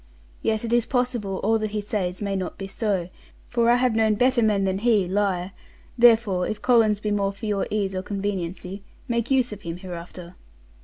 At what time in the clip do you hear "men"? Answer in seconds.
4.41-4.63